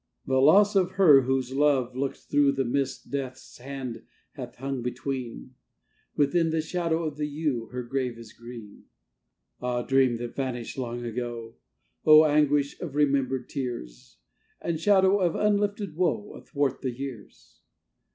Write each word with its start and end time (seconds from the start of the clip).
The 0.25 0.39
loss 0.41 0.75
of 0.75 0.93
her 0.93 1.21
whose 1.21 1.53
love 1.53 1.95
looks 1.95 2.25
through 2.25 2.53
The 2.53 2.65
mist 2.65 3.11
death's 3.11 3.59
hand 3.59 4.01
hath 4.31 4.55
hung 4.55 4.81
between 4.81 5.53
Within 6.15 6.49
the 6.49 6.59
shadow 6.59 7.03
of 7.03 7.17
the 7.17 7.27
yew 7.27 7.67
Her 7.67 7.83
grave 7.83 8.17
is 8.17 8.33
green. 8.33 8.85
Ah, 9.61 9.83
dream 9.83 10.17
that 10.17 10.35
vanished 10.35 10.75
long 10.79 11.05
ago! 11.05 11.53
Oh, 12.03 12.25
anguish 12.25 12.81
of 12.81 12.95
remembered 12.95 13.47
tears! 13.47 14.17
And 14.59 14.79
shadow 14.79 15.19
of 15.19 15.35
unlifted 15.35 15.95
woe 15.95 16.33
Athwart 16.33 16.81
the 16.81 16.89
years! 16.89 17.61